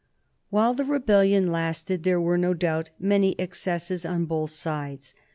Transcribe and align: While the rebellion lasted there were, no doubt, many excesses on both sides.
While 0.49 0.73
the 0.73 0.83
rebellion 0.83 1.51
lasted 1.51 2.01
there 2.01 2.19
were, 2.19 2.35
no 2.35 2.55
doubt, 2.55 2.89
many 2.97 3.35
excesses 3.39 4.03
on 4.03 4.25
both 4.25 4.49
sides. 4.49 5.13